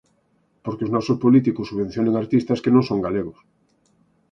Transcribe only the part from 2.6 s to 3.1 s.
que non son